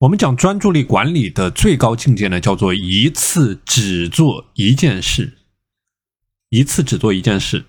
[0.00, 5.34] 我们讲专注力管理的最高境界呢，叫做一次只做一件事，
[6.48, 7.66] 一次只做一件事。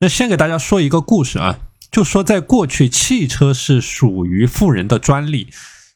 [0.00, 5.46] 那先给大家说一个故事啊，就说在过去，汽车是属于富人的专利。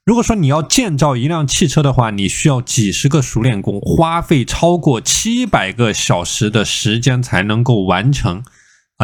[0.04, 8.44] 如果说你要建造一辆汽车的话，你需要几十个熟练工，花费超过七百个小时的时间才能够完成。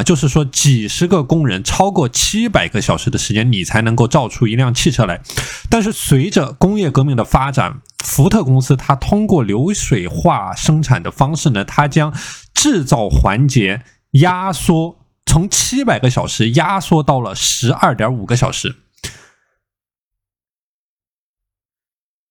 [0.02, 5.20] 就是说几十个工人，超过七百个小时的时间，你才能够造出一辆汽车来。
[5.68, 12.14] 但是随着工业革命的发展，福特公司它通过流水化生产的方式呢，它将
[12.54, 18.76] 制造环节压缩，从七百个小时压缩到了十二点五个小时。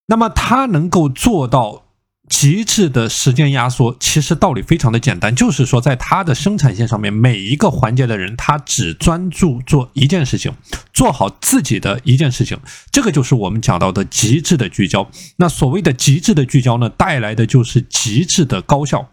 [0.07, 1.88] 那么它能够做到。
[2.29, 10.53] 极致的时间压缩，其实道理非常的简单，就是说，在它的生产线上面，每一个环节的人，他只专注做一件事情，
[10.93, 12.59] 做好自己的一件事情，
[12.91, 15.09] 这个就是我们讲到的极致的聚焦。
[15.37, 19.09] 那所谓的极致的聚焦呢，带来的就是极致的高效。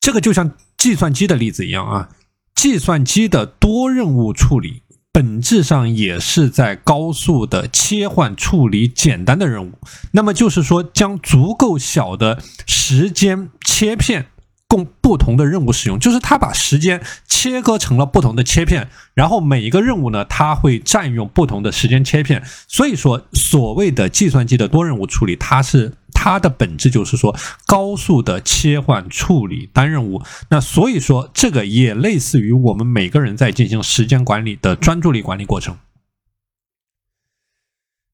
[0.00, 2.08] 这个就像计算机的例子一样啊，
[2.54, 4.82] 计算机的多任务处理。
[5.12, 9.72] 本质上也是在高速的切换处理简单的任务，
[10.12, 14.26] 那么就是说，将足够小的时间切片
[14.68, 17.02] 供不同的任务使用，就是它把时间
[17.40, 25.94] 切割成了不同的切片，然后每一个任务呢，它会占用不同的时间切片，所以说，所谓的计算机的多任务处理，它是。
[26.12, 27.34] 它的本质就是说
[27.66, 35.78] 高速的切换处理单任务，那所以说这个也类似于我们每个人在进行时间管理的专注力管理过程。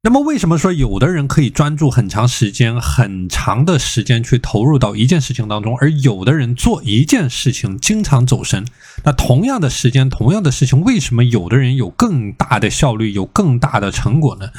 [0.06, 8.64] 那么为什么说有的人可以专注很长时间、很长的时间去投入到一件事情当中，而有的人做一件事情经常走神？
[9.02, 14.50] 那同样的时间、同样的事情，为什么有的人有更大的效率、有更大的成果呢？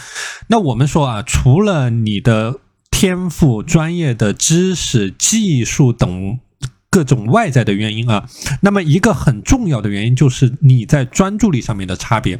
[0.48, 2.60] 那我们说啊，除了你的。
[2.90, 6.40] 天赋、专业的知识、技术等
[6.90, 8.28] 各种外在的原因啊，
[8.62, 12.40] 那么一个很重要的原因就是你在专注力上面的差别。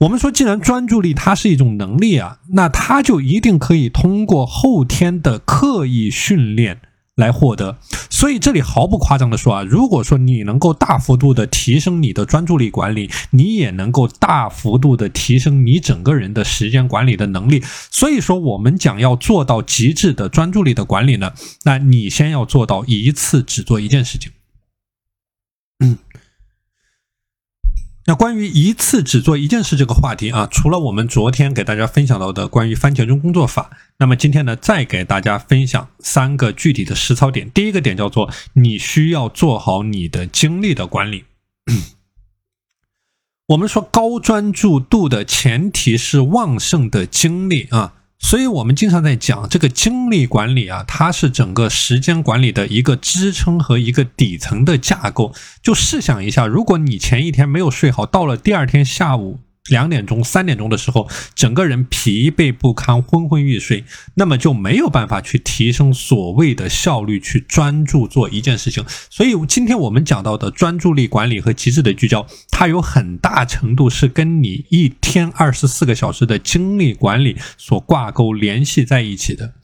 [0.00, 6.80] 我们说，既然专注力它是一种能力啊，那它就一定可以通过后天的刻意训练。
[7.16, 7.76] 来获得，
[8.08, 17.62] 所以这里毫不夸张的说啊，如果说你能够大幅度的提升你的专注力管理，你也能够大幅度的提升你整个人的时间管理的能力。
[17.90, 21.32] 所以说，我们讲要做到极致的专注力的管理呢，
[21.64, 24.32] 那你先要做到一次只做一件事情。
[25.84, 25.98] 嗯。
[28.10, 37.48] 那关于一次只做一件事这个话题啊，除了我们昨天给大家分享到的关于番茄钟工作法，那么今天呢，再给大家分享三个具体的实操点。
[37.52, 41.26] 第一个点叫做你需要做好你的精力的管理。
[43.46, 47.94] 我们说高专注度的前提是旺盛的精力啊。
[48.22, 55.34] 所以，我们经常在讲这个精力管理啊，它是整个时间管理的一个支撑和一个底层的架构。
[55.62, 59.40] 就试想一下，如果你前一天没有睡好，到了第二天下午。
[59.68, 63.84] 两点钟、三点钟的时候，整个人疲惫不堪、昏昏欲睡，
[64.14, 68.84] 那么就没有办法去提升所谓的效率，去专注做一件事情。
[69.10, 79.54] 所以，今天我们讲到的专注力管理和极致的聚焦，它有很大程度是跟你一天二十四个小时的精力管理所挂钩、联系在一起的。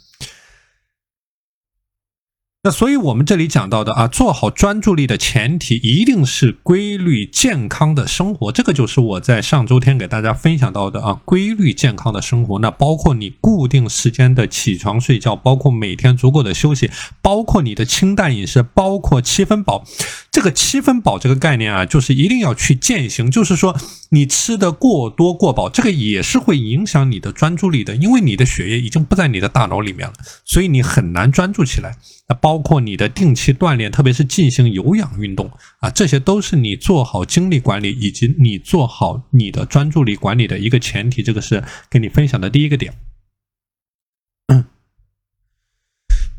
[2.66, 8.50] 那所以，我们这里讲到的啊，做好专注力的前提一定是规律健康的生活。
[8.50, 12.58] 这个就是我在上周天给大家分享到的啊，规律健康的生活。
[12.58, 16.90] 那包括你固定时间的起床睡觉，包括每天足够的休息，
[17.22, 19.84] 包括你的清淡饮食，包括七分饱。
[20.32, 23.30] 这个七分饱这个概念啊，就是一定要去践行。
[23.30, 23.76] 就是说，
[24.10, 31.96] 你吃的过多过饱，这个也是会影响你的专注力的，因为你的血液已经不在你的大脑里面了，所以你很难专注起来。
[32.28, 41.22] 那包括你的定期锻炼，特别是进行有氧运动啊，这些都是你做好精力管理以及你做好你的专注力管理的一个前提。
[41.22, 42.94] 这个是给你分享的第一个点。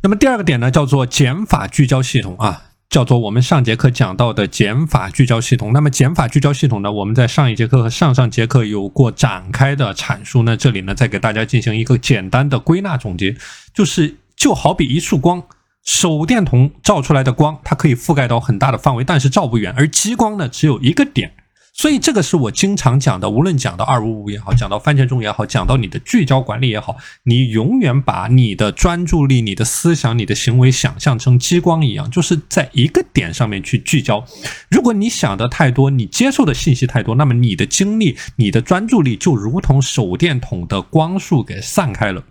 [0.03, 5.73] 那么第二个点呢，叫做减法聚焦系统啊，叫做我们上节课讲到的减法聚焦系统。
[5.73, 10.44] 那么减法聚焦系统呢，我们在上一节课和上上节课有过展开的阐述。
[10.44, 13.35] 那这里呢，再给大家进行一个简单的归纳总结，
[13.73, 15.44] 就是就好比一束光。
[15.88, 19.74] 手电筒照出来的光，它可以覆盖到很大的范围，但是照不远。
[19.78, 21.31] 而激光呢，只有一个点，
[21.74, 34.22] 所以这个是我经常讲的，无论讲到二五五也好，讲到番茄钟也好，讲到你的聚焦管理也好，你永远把你的专注力、你的思想、你的行为想象成激光一样，就是在一个点上面去聚焦。
[34.69, 42.22] 如果你想的太多，你接受的信息太多，那么你的精力、你的专注力就如同手电筒的光束给散开了。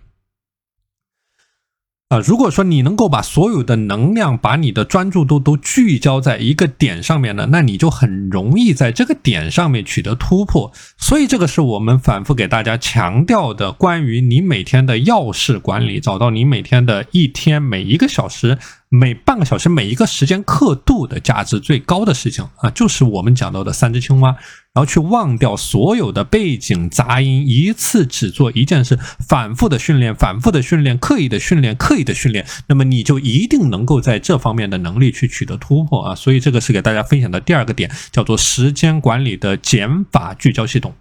[2.09, 10.71] 啊，如果说你能够把所有的能量、把你的专注度都聚焦在一个点上面呢，那你就很容易在这个点上面取得突破。
[10.97, 18.57] 所以，这个是我们反复给大家强调的，关于你每天的要事管理，找到你每天的一天每一个小时。
[18.89, 24.33] 每半个小时，每一个时间刻度的价值最高的事情啊，就是我们讲到的三只青蛙，
[24.77, 36.13] 然后去忘掉所有的背景杂音，一次只做一件事，反复的训练，反复的训练，刻意的训练，刻意的训练，那么你就一定能够在这方面的能力去取得突破啊！
[36.13, 40.93] 所以这个是给大家分享的第二个点，叫做时间管理的减法聚焦系统。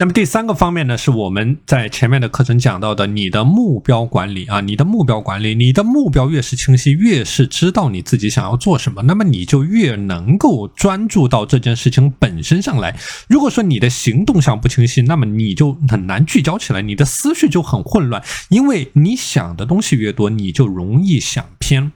[0.00, 12.98] 那么第三个方面呢，是我们在前面的课程讲到的，你的目标管理啊，你的目标管理，你的目标越是清晰，越是知道你自己想要做什么，那么你就越能够专注到这件事情本身上来。
[13.28, 21.92] 如果说你的行动上不清晰，那么你就很难聚焦起来，你的思绪就很混乱，因为你想的东西越多，你就容易想偏。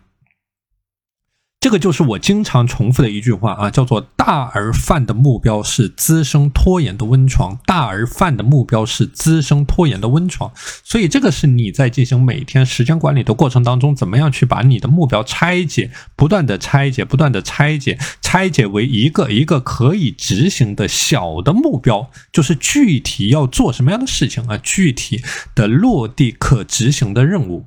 [1.65, 7.59] 这个就是我经常重复的一句话啊，叫做“大而泛的目标是滋生拖延的温床”。
[7.65, 10.53] 大而泛的目标是滋生拖延的温床，
[10.85, 25.23] 所以这个是你在进行每天时间管理的过程当中，怎么样去把你的目标拆解，不断的拆解，不断的拆解，拆解为一个一个可以执行的小的目标，就是具体要做什么样的事情啊，具体
[25.55, 27.65] 的落地可执行的任务。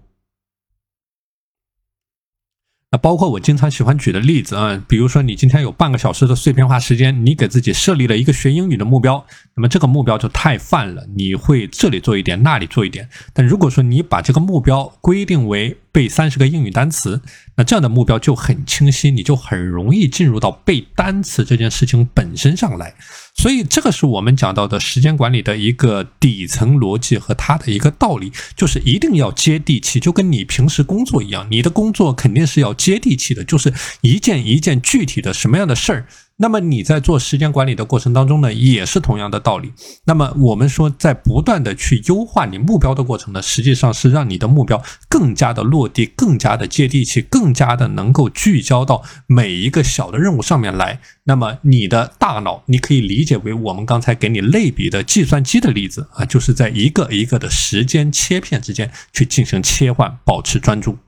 [2.89, 9.25] 那包括我经常喜欢举的例子啊，比如说你今天有半个小时的碎片化时间，你给自己设立了一个学英语的目标，
[9.55, 13.09] 那么这个目标就太泛了，你会这里做一点，那里做一点。
[13.33, 17.23] 但如果说你把这个目标规定为背三十个英语单词，
[17.55, 22.93] 那这样的目标就很清晰，你就很容易进入到背单词这件事情本身上来。
[23.33, 36.05] 所以，这个是我们讲到的时间管理的一个底层逻辑和它的一个道理，就是一定要接地气，就跟你平时工作一样，你的工作肯定是要接地气的，就是一件一件具体的什么样的事儿。
[36.39, 39.73] 那么你在做时间管理的过程当中呢，也是同样的道理。
[40.05, 44.79] 那么我们说，在不断的去优化你目标的过程呢，实际上是让你的目标
[45.09, 50.99] 更加的落地，更加的接地气，更加的能够聚焦到每一个小的任务上面来。
[51.23, 60.99] 那么你的大脑，你可以理解为我们刚才给你类比的计算机的例子啊，就是在一个一个的时间切片之间去进行切换，保持专注。